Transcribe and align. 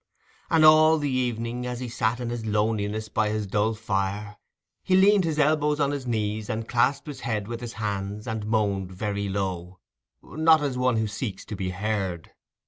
And 0.49 0.65
all 0.65 0.97
the 0.97 1.11
evening, 1.11 1.67
as 1.67 1.79
he 1.79 1.87
sat 1.87 2.19
in 2.19 2.31
his 2.31 2.43
loneliness 2.43 3.07
by 3.07 3.29
his 3.29 3.45
dull 3.45 3.75
fire, 3.75 4.37
he 4.81 4.95
leaned 4.95 5.25
his 5.25 5.37
elbows 5.37 5.79
on 5.79 5.91
his 5.91 6.07
knees, 6.07 6.49
and 6.49 6.67
clasped 6.67 7.05
his 7.05 7.19
head 7.19 7.47
with 7.47 7.61
his 7.61 7.73
hands, 7.73 8.25
and 8.25 8.47
moaned 8.47 8.91
very 8.91 9.29
low—not 9.29 10.61
as 10.63 10.75
one 10.75 10.97
who 10.97 11.05
seeks 11.05 11.45
to 11.45 11.55
be 11.55 11.69
heard. 11.69 12.31